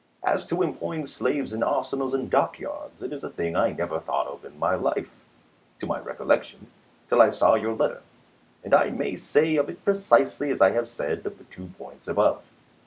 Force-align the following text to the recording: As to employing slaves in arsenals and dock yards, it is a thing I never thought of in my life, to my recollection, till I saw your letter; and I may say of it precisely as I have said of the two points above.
As 0.23 0.47
to 0.47 0.63
employing 0.63 1.05
slaves 1.05 1.53
in 1.53 1.61
arsenals 1.61 2.15
and 2.15 2.27
dock 2.27 2.57
yards, 2.57 3.03
it 3.03 3.13
is 3.13 3.23
a 3.23 3.29
thing 3.29 3.55
I 3.55 3.71
never 3.71 3.99
thought 3.99 4.25
of 4.25 4.43
in 4.43 4.57
my 4.57 4.73
life, 4.73 5.11
to 5.79 5.85
my 5.85 5.99
recollection, 5.99 6.65
till 7.07 7.21
I 7.21 7.29
saw 7.29 7.53
your 7.53 7.75
letter; 7.75 8.01
and 8.63 8.73
I 8.73 8.89
may 8.89 9.15
say 9.15 9.57
of 9.57 9.69
it 9.69 9.85
precisely 9.85 10.49
as 10.49 10.59
I 10.59 10.71
have 10.71 10.89
said 10.89 11.23
of 11.27 11.37
the 11.37 11.43
two 11.51 11.67
points 11.77 12.07
above. 12.07 12.41